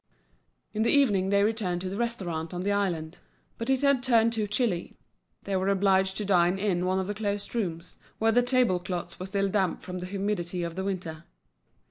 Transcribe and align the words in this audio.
In 0.73 0.81
the 0.81 0.89
evening 0.89 1.29
they 1.29 1.43
returned 1.43 1.81
to 1.81 1.87
the 1.89 1.95
restaurant 1.95 2.55
on 2.55 2.61
the 2.63 2.71
island. 2.71 3.19
But 3.59 3.69
it 3.69 3.83
had 3.83 4.01
turned 4.01 4.33
too 4.33 4.47
chilly, 4.47 4.95
they 5.43 5.55
were 5.55 5.67
obliged 5.69 6.17
to 6.17 6.25
dine 6.25 6.57
in 6.57 6.87
one 6.87 6.97
of 6.97 7.05
the 7.05 7.13
closed 7.13 7.53
rooms, 7.53 7.97
where 8.17 8.31
the 8.31 8.41
table 8.41 8.79
cloths 8.79 9.19
were 9.19 9.27
still 9.27 9.47
damp 9.47 9.83
from 9.83 9.99
the 9.99 10.07
humidity 10.07 10.63
of 10.63 10.73
the 10.75 10.83
winter. 10.83 11.25